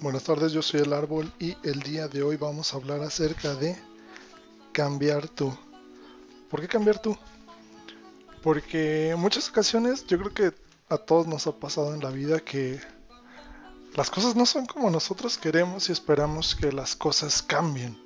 [0.00, 3.54] Buenas tardes, yo soy el árbol y el día de hoy vamos a hablar acerca
[3.54, 3.76] de
[4.72, 5.56] cambiar tú.
[6.50, 7.16] ¿Por qué cambiar tú?
[8.42, 10.52] Porque en muchas ocasiones yo creo que
[10.88, 12.80] a todos nos ha pasado en la vida que
[13.96, 17.98] las cosas no son como nosotros queremos y esperamos que las cosas cambien.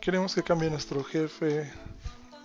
[0.00, 1.72] Queremos que cambie nuestro jefe,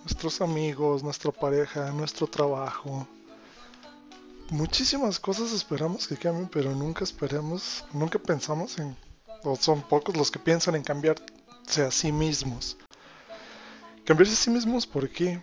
[0.04, 3.08] nuestros amigos, nuestra pareja, nuestro trabajo.
[4.50, 8.94] Muchísimas cosas esperamos que cambien, pero nunca esperamos, nunca pensamos en,
[9.42, 12.76] o son pocos los que piensan en cambiarse a sí mismos.
[14.04, 15.42] Cambiarse a sí mismos, ¿por qué?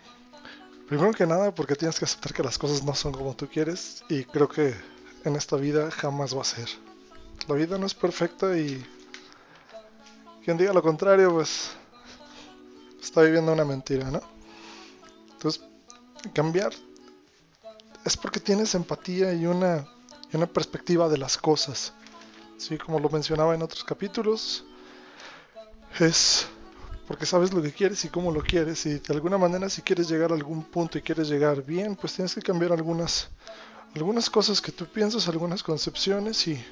[0.88, 4.04] Primero que nada, porque tienes que aceptar que las cosas no son como tú quieres
[4.10, 4.76] y creo que
[5.26, 6.70] en esta vida jamás va a ser.
[7.48, 8.86] La vida no es perfecta y
[10.46, 11.72] quien diga lo contrario, pues
[13.02, 14.41] está viviendo una mentira, ¿no?
[15.42, 15.64] Entonces,
[16.36, 16.72] cambiar
[18.06, 19.88] es porque tienes empatía y una,
[20.32, 21.94] y una perspectiva de las cosas.
[22.58, 24.64] Sí, como lo mencionaba en otros capítulos,
[26.00, 26.46] es
[27.08, 28.86] porque sabes lo que quieres y cómo lo quieres.
[28.86, 32.14] Y de alguna manera si quieres llegar a algún punto y quieres llegar bien, pues
[32.14, 33.32] tienes que cambiar algunas,
[33.96, 36.64] algunas cosas que tú piensas, algunas concepciones y,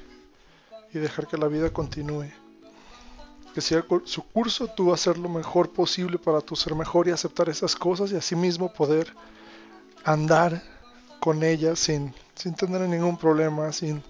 [0.94, 2.30] y dejar que la vida continúe
[3.60, 8.12] su curso, tú hacer lo mejor posible para tu ser mejor y aceptar esas cosas
[8.12, 9.14] y asimismo poder
[10.04, 10.62] andar
[11.20, 14.02] con ellas sin, sin tener ningún problema, sin,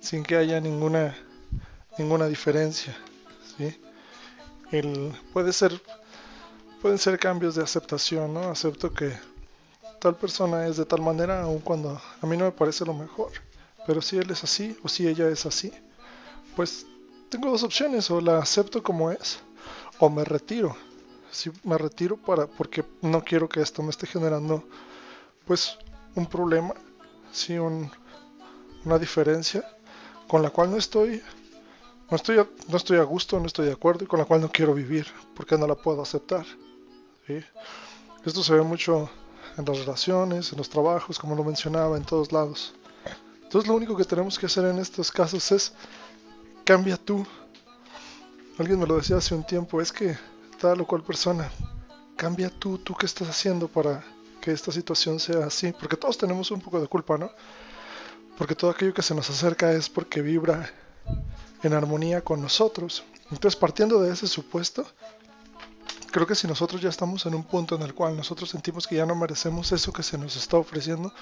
[0.00, 1.16] sin que haya ninguna,
[1.98, 2.96] ninguna diferencia.
[3.56, 3.80] ¿sí?
[4.70, 5.14] El,
[5.52, 5.80] ser,
[6.82, 8.50] pueden ser cambios de aceptación, ¿no?
[8.50, 9.12] Acepto que
[10.00, 13.32] tal persona es de tal manera, aun cuando a mí no me parece lo mejor.
[13.86, 15.72] Pero si él es así o si ella es así,
[16.54, 16.86] pues
[17.28, 19.40] tengo dos opciones, o la acepto como es,
[19.98, 20.76] o me retiro.
[21.30, 24.64] Si me retiro para, porque no quiero que esto me esté generando,
[25.46, 25.76] pues,
[26.14, 26.74] un problema,
[27.32, 29.64] sí, una diferencia
[30.26, 31.22] con la cual no estoy,
[32.10, 32.36] no estoy,
[32.68, 35.06] no estoy a gusto, no estoy de acuerdo y con la cual no quiero vivir,
[35.34, 36.46] porque no la puedo aceptar.
[38.24, 39.10] Esto se ve mucho
[39.56, 42.74] en las relaciones, en los trabajos, como lo mencionaba, en todos lados.
[43.42, 45.72] Entonces lo único que tenemos que hacer en estos casos es
[46.68, 47.26] cambia tú.
[48.58, 50.18] Alguien me lo decía hace un tiempo, es que
[50.60, 51.50] tal o cual persona,
[52.14, 54.04] cambia tú, tú qué estás haciendo para
[54.42, 57.30] que esta situación sea así, porque todos tenemos un poco de culpa, ¿no?
[58.36, 60.70] Porque todo aquello que se nos acerca es porque vibra
[61.62, 63.02] en armonía con nosotros.
[63.30, 64.86] Entonces, partiendo de ese supuesto,
[66.10, 68.96] creo que si nosotros ya estamos en un punto en el cual nosotros sentimos que
[68.96, 71.14] ya no merecemos eso que se nos está ofreciendo,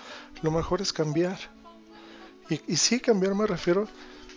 [0.43, 1.39] lo mejor es cambiar.
[2.51, 3.87] Y, y sí, cambiar me refiero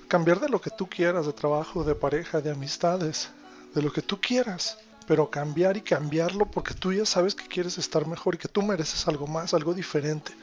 [0.10, 3.30] cambiar de lo que tú quieras, de trabajo, de pareja, de amistades,
[3.74, 4.78] de lo que tú quieras,
[5.08, 8.62] pero cambiar y cambiarlo porque tú ya sabes que quieres estar mejor y que tú
[8.64, 10.34] mereces algo más, algo diferente,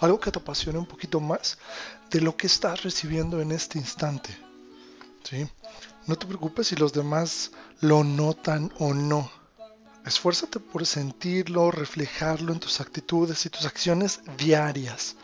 [0.00, 1.58] algo que te apasione un poquito más
[2.10, 4.36] de lo que estás recibiendo en este instante.
[5.22, 5.46] ¿Sí?
[6.06, 9.30] No te preocupes si los demás lo notan o no.
[10.06, 15.16] Esfuérzate por sentirlo, reflejarlo en tus actitudes y tus acciones diarias.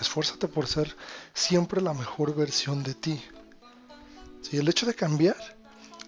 [0.00, 0.96] Esfuérzate por ser
[1.34, 3.22] siempre la mejor versión de ti.
[4.40, 5.36] Si el hecho de cambiar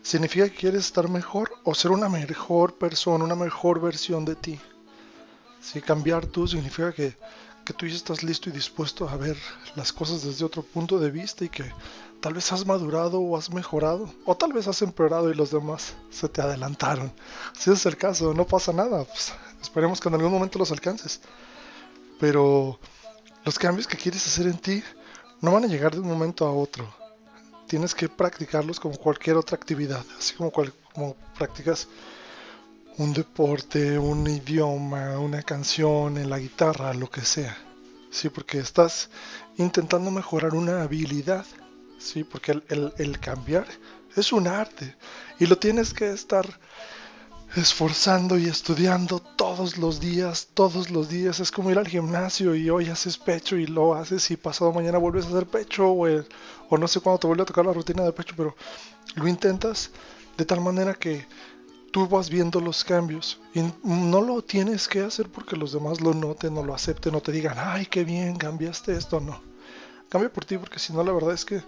[0.02, 4.60] significa que quieres estar mejor o ser una mejor persona, una mejor versión de ti.
[5.60, 7.16] Si cambiar tú significa que,
[7.64, 9.36] que tú ya estás listo y dispuesto a ver
[9.76, 11.64] las cosas desde otro punto de vista y que
[12.20, 15.94] tal vez has madurado o has mejorado o tal vez has empeorado y los demás
[16.10, 17.12] se te adelantaron.
[17.56, 19.04] Si es el caso, no pasa nada.
[19.04, 21.22] Pues, esperemos que en algún momento los alcances.
[22.20, 22.78] Pero
[23.44, 24.82] los cambios que quieres hacer en ti
[25.40, 26.92] no van a llegar de un momento a otro.
[27.66, 31.88] Tienes que practicarlos como cualquier otra actividad, así como, como practicas
[32.98, 37.56] un deporte, un idioma, una canción, en la guitarra, lo que sea.
[38.10, 39.10] Sí, porque estás
[39.56, 41.44] intentando mejorar una habilidad.
[41.98, 43.66] Sí, porque el, el cambiar
[44.16, 44.94] es un arte
[45.38, 46.46] y lo tienes que estar
[47.56, 51.38] esforzando y estudiando todos los días, todos los días.
[51.40, 54.98] Es como ir al gimnasio y hoy haces pecho y lo haces y pasado mañana
[54.98, 56.06] vuelves a hacer pecho o,
[56.68, 58.56] o no sé cuándo te vuelve a tocar la rutina de pecho, pero
[59.14, 59.90] lo intentas
[60.36, 61.26] de tal manera que
[61.92, 66.12] tú vas viendo los cambios y no lo tienes que hacer porque los demás lo
[66.12, 69.40] noten o lo acepten o te digan, ay, qué bien, cambiaste esto, no.
[70.08, 71.62] Cambia por ti porque si no la verdad es que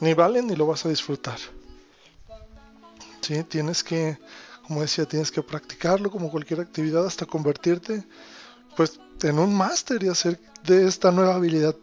[0.00, 1.38] ni valen ni lo vas a disfrutar.
[3.20, 4.18] Sí, tienes que
[4.66, 8.04] como decía, tienes que practicarlo como cualquier actividad hasta convertirte
[8.76, 11.74] pues en un máster y hacer de esta nueva habilidad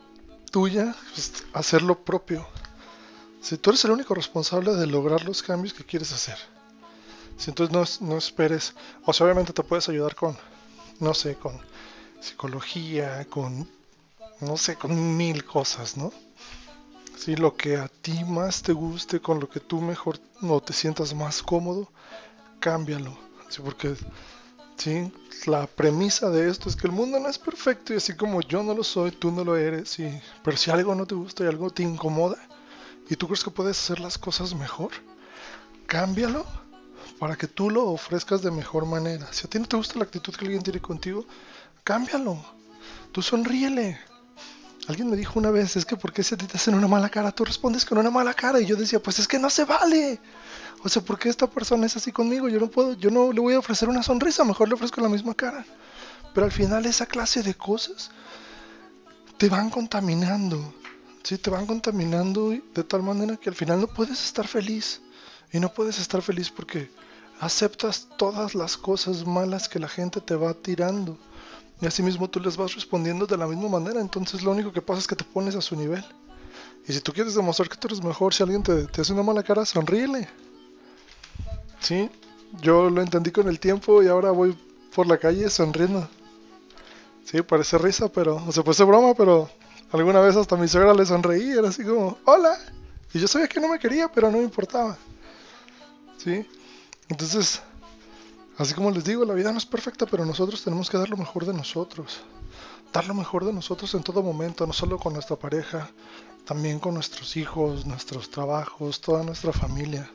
[0.51, 2.47] tuya, pues, hacer propio.
[3.41, 6.37] Si tú eres el único responsable de lograr los cambios que quieres hacer.
[7.37, 8.75] Si entonces no, no esperes,
[9.05, 10.37] o sea, obviamente te puedes ayudar con,
[10.99, 11.59] no sé, con
[12.21, 13.67] psicología, con,
[14.39, 16.13] no sé, con mil cosas, ¿no?
[17.17, 20.73] Sí, lo que a ti más te guste, con lo que tú mejor no te
[20.73, 21.89] sientas más cómodo,
[22.63, 23.13] cámbialo.
[23.63, 23.95] Porque
[24.77, 25.11] sí,
[25.45, 28.63] la premisa de esto es que el mundo no es perfecto y así como yo
[28.63, 29.89] no lo soy, tú no lo eres.
[29.89, 30.09] Sí.
[30.43, 32.37] Pero si algo no te gusta y algo te incomoda
[33.09, 34.91] y tú crees que puedes hacer las cosas mejor,
[35.87, 36.45] cámbialo
[37.19, 39.27] para que tú lo ofrezcas de mejor manera.
[39.33, 41.25] Si a ti no te gusta la actitud que alguien tiene contigo,
[41.83, 42.43] cámbialo.
[43.11, 43.99] Tú sonríele.
[44.87, 47.09] Alguien me dijo una vez, es que ¿por qué si a te hacen una mala
[47.09, 48.59] cara, tú respondes con una mala cara?
[48.59, 50.19] Y yo decía, pues es que no se vale.
[50.83, 52.49] O sea, ¿por qué esta persona es así conmigo?
[52.49, 55.07] Yo no puedo, yo no le voy a ofrecer una sonrisa, mejor le ofrezco la
[55.07, 55.65] misma cara.
[56.33, 58.11] Pero al final esa clase de cosas
[59.37, 60.73] te van contaminando.
[61.23, 65.01] Sí, te van contaminando de tal manera que al final no puedes estar feliz.
[65.53, 66.91] Y no puedes estar feliz porque
[67.39, 71.17] aceptas todas las cosas malas que la gente te va tirando.
[71.81, 73.99] Y así mismo tú les vas respondiendo de la misma manera.
[73.99, 76.03] Entonces lo único que pasa es que te pones a su nivel.
[76.87, 79.43] Y si tú quieres demostrar que tú eres mejor, si alguien te, hace una mala
[79.43, 80.27] cara, sonríele.
[81.79, 82.09] Sí,
[82.61, 84.57] yo lo entendí con el tiempo y ahora voy
[84.95, 86.07] por la calle sonriendo.
[87.25, 89.49] Sí, parece risa, pero, o sea, ser broma, pero
[89.91, 92.57] alguna vez hasta mi suegra le sonreí, era así como, hola.
[93.13, 94.97] Y yo sabía que no me quería, pero no me importaba.
[96.23, 96.45] ¿sí?
[97.09, 97.61] Entonces,
[98.57, 101.17] así como les digo, la vida no es perfecta, pero nosotros tenemos que dar lo
[101.17, 102.21] mejor de nosotros.
[102.91, 105.89] Dar lo mejor de nosotros en todo momento, no solo con nuestra pareja,
[106.45, 110.09] también con nuestros hijos, nuestros trabajos, toda nuestra familia.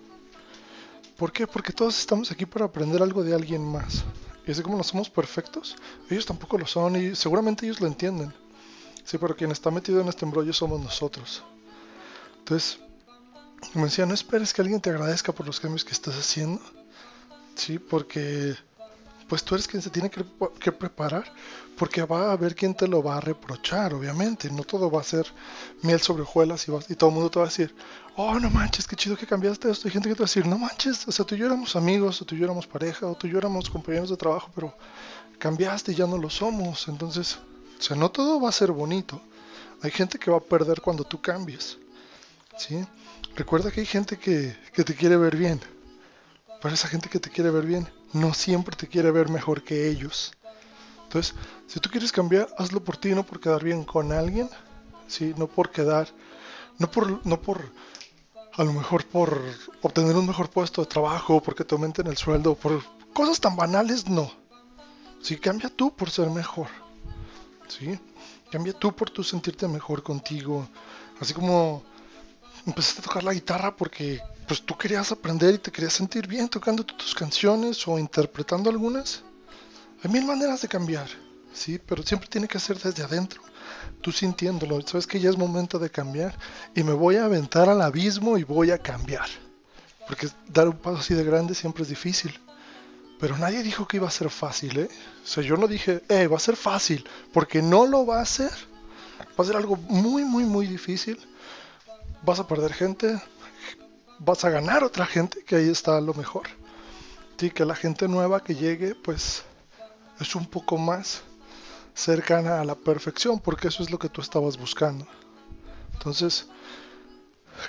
[1.16, 1.46] ¿Por qué?
[1.46, 4.04] Porque todos estamos aquí para aprender algo de alguien más.
[4.46, 5.76] Y así como no somos perfectos,
[6.08, 8.32] ellos tampoco lo son y seguramente ellos lo entienden.
[9.04, 11.42] Sí, pero quien está metido en este embrollo somos nosotros.
[12.38, 12.78] Entonces,
[13.72, 16.60] como decía, no esperes que alguien te agradezca por los cambios que estás haciendo.
[17.58, 18.54] Sí, porque
[19.28, 21.30] pues tú eres quien se tiene que, preparar,
[21.76, 24.48] porque va a haber quien te lo va a reprochar, obviamente.
[24.50, 25.26] No todo va a ser
[25.82, 27.74] miel sobre hojuelas y, y todo el mundo te va a decir,
[28.16, 29.88] oh, no manches, qué chido que cambiaste esto.
[29.88, 31.74] Hay gente que te va a decir, no manches, o sea, tú y yo éramos
[31.74, 34.50] amigos, o tú y yo éramos pareja, o tú y yo éramos compañeros de trabajo,
[34.54, 34.72] pero
[35.38, 36.86] cambiaste y ya no lo somos.
[36.86, 37.38] Entonces,
[37.78, 39.20] o sea, no todo va a ser bonito.
[39.82, 41.76] Hay gente que va a perder cuando tú cambies.
[42.56, 42.84] ¿Sí?
[43.34, 45.60] Recuerda que hay gente que, te quiere ver bien.
[46.60, 49.88] Pero esa gente que te quiere ver bien no siempre te quiere ver mejor que
[49.88, 50.32] ellos.
[51.04, 51.34] Entonces,
[51.66, 54.48] si tú quieres cambiar, hazlo por ti, no por quedar bien con alguien,
[55.06, 55.34] ¿sí?
[55.36, 56.08] no por quedar,
[56.78, 57.72] no por, no por,
[58.54, 59.40] a lo mejor por
[59.82, 62.82] obtener un mejor puesto de trabajo, porque te aumenten el sueldo, por
[63.14, 64.30] cosas tan banales, no.
[65.22, 66.68] Sí, cambia tú por ser mejor.
[67.68, 67.98] ¿Sí?
[68.50, 70.68] Cambia tú por tu sentirte mejor contigo.
[71.20, 71.82] Así como
[72.66, 76.48] empezaste a tocar la guitarra porque pues tú querías aprender y te querías sentir bien
[76.48, 79.22] tocando tus canciones o interpretando algunas.
[80.02, 81.06] Hay mil maneras de cambiar,
[81.52, 83.42] sí, pero siempre tiene que ser desde adentro.
[84.00, 86.34] Tú sintiéndolo, sabes que ya es momento de cambiar
[86.74, 89.28] y me voy a aventar al abismo y voy a cambiar.
[90.06, 92.32] Porque dar un paso así de grande siempre es difícil.
[93.20, 94.88] Pero nadie dijo que iba a ser fácil, ¿eh?
[95.22, 98.22] O sea, yo no dije, eh, va a ser fácil, porque no lo va a
[98.22, 98.52] hacer.
[99.38, 101.18] Va a ser algo muy, muy, muy difícil
[102.22, 103.20] vas a perder gente,
[104.18, 106.48] vas a ganar otra gente, que ahí está lo mejor.
[107.40, 109.44] Y que la gente nueva que llegue, pues
[110.20, 111.22] es un poco más
[111.94, 115.06] cercana a la perfección, porque eso es lo que tú estabas buscando.
[115.92, 116.48] Entonces,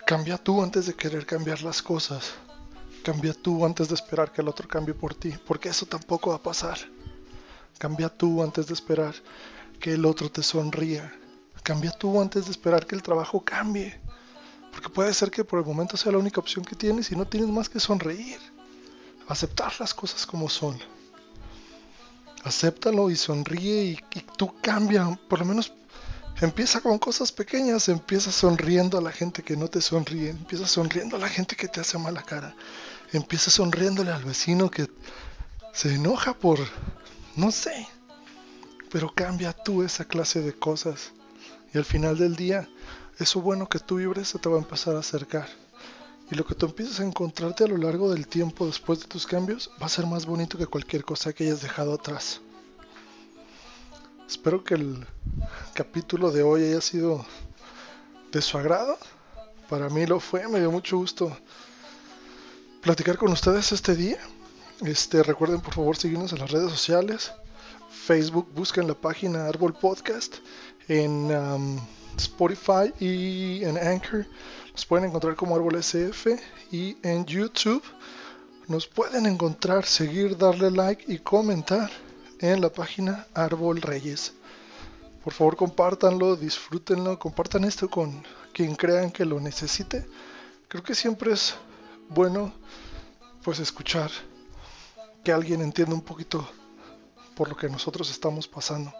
[0.05, 2.31] cambia tú antes de querer cambiar las cosas.
[3.03, 6.37] Cambia tú antes de esperar que el otro cambie por ti, porque eso tampoco va
[6.37, 6.77] a pasar.
[7.77, 9.15] Cambia tú antes de esperar
[9.79, 11.13] que el otro te sonría.
[11.63, 13.99] Cambia tú antes de esperar que el trabajo cambie.
[14.79, 17.27] Porque puede ser que por el momento sea la única opción que tienes y no
[17.27, 18.39] tienes más que sonreír.
[19.27, 20.79] Aceptar las cosas como son.
[22.45, 23.99] Acéptalo y sonríe y,
[24.37, 25.19] tú cambia.
[25.27, 25.73] Por lo menos
[26.39, 27.89] empieza con cosas pequeñas.
[27.89, 30.29] Empieza sonriendo a la gente que no te sonríe.
[30.29, 32.55] Empieza sonriendo a la gente que te hace mala cara.
[33.11, 34.89] Empieza sonriéndole al vecino que
[35.73, 36.57] se enoja por...
[37.35, 37.85] no sé.
[38.89, 41.11] Pero cambia tú esa clase de cosas.
[41.73, 42.69] Y al final del día
[43.19, 45.47] eso bueno que tú vibres se te va a empezar a acercar.
[46.31, 49.25] Y lo que tú empiezas a encontrarte a lo largo del tiempo después de tus
[49.25, 52.39] cambios va a ser más bonito que cualquier cosa que hayas dejado atrás.
[54.27, 55.07] Espero que el
[55.73, 57.25] capítulo de hoy haya sido
[58.31, 58.97] de su agrado.
[59.67, 61.35] Para mí lo fue, me dio mucho gusto
[62.81, 64.19] platicar con ustedes este día.
[64.81, 67.31] Este, recuerden por favor seguirnos en las redes sociales.
[67.89, 70.37] Facebook, busquen la página Árbol Podcast.
[70.87, 71.79] En um,
[72.19, 74.25] Spotify y en Anchor.
[74.73, 76.27] Nos pueden encontrar como Árbol SF
[76.71, 77.83] y en YouTube
[78.67, 81.89] nos pueden encontrar, seguir, darle like y comentar
[82.39, 84.33] en la página Árbol Reyes.
[85.23, 90.05] Por favor, compártanlo, disfrútenlo, compartan esto con quien crean que lo necesite.
[90.67, 91.55] Creo que siempre es
[92.09, 92.53] bueno
[93.43, 94.11] pues escuchar
[95.23, 96.47] que alguien entienda un poquito
[97.39, 98.93] por lo que nosotros estamos pasando.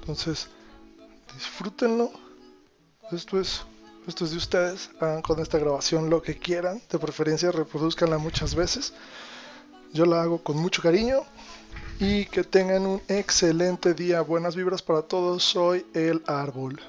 [0.00, 0.48] Entonces,
[1.36, 2.10] disfrútenlo.
[3.12, 3.62] Esto es
[4.08, 4.90] esto es de ustedes.
[4.98, 6.82] Hagan con esta grabación lo que quieran.
[6.90, 8.92] De preferencia reproduzcanla muchas veces.
[9.92, 11.20] Yo la hago con mucho cariño.
[12.00, 14.20] Y que tengan un excelente día.
[14.20, 15.44] Buenas vibras para todos.
[15.44, 16.80] Soy el árbol.